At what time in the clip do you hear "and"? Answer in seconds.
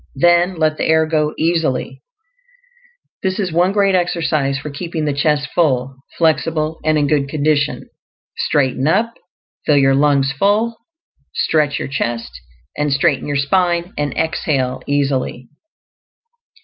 6.83-6.97, 12.75-12.91, 13.95-14.11